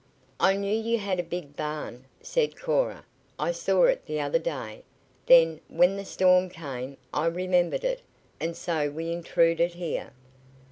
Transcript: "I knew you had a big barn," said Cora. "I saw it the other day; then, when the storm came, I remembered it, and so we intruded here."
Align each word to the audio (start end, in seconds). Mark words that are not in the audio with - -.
"I 0.39 0.55
knew 0.55 0.75
you 0.75 0.97
had 0.97 1.19
a 1.19 1.23
big 1.23 1.55
barn," 1.55 2.05
said 2.23 2.59
Cora. 2.59 3.05
"I 3.37 3.51
saw 3.51 3.83
it 3.83 4.07
the 4.07 4.19
other 4.19 4.39
day; 4.39 4.81
then, 5.27 5.61
when 5.67 5.95
the 5.95 6.05
storm 6.05 6.49
came, 6.49 6.97
I 7.13 7.27
remembered 7.27 7.83
it, 7.83 8.01
and 8.39 8.57
so 8.57 8.89
we 8.89 9.11
intruded 9.11 9.75
here." 9.75 10.11